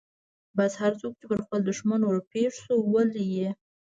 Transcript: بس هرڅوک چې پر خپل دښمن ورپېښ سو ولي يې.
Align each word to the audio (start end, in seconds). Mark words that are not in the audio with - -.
بس 0.57 0.71
هرڅوک 0.81 1.13
چې 1.19 1.25
پر 1.29 1.39
خپل 1.45 1.59
دښمن 1.69 2.01
ورپېښ 2.05 2.53
سو 2.65 2.75
ولي 2.93 3.25
يې. 3.37 3.49